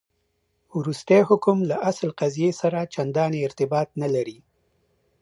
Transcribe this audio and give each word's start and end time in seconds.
وروستی 0.77 1.21
حکم 1.29 1.57
له 1.69 1.75
اصل 1.89 2.09
قضیې 2.19 2.51
سره 2.61 2.89
چنداني 2.93 3.39
ارتباط 3.47 3.89
نه 4.01 4.07
لري. 4.15 4.37